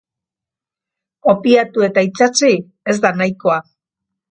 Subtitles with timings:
[1.27, 2.51] Kopiatu eta itsatsi
[2.95, 3.63] ez da nahikoa.